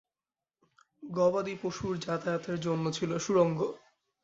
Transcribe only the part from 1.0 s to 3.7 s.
গবাদিপশুর যাতায়াতের জন্য ছিল সুড়ঙ্গ।